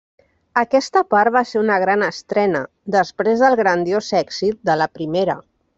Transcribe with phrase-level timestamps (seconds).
[0.61, 2.63] Aquesta part va ser una gran estrena,
[2.99, 5.41] després del grandiós èxit de la primera.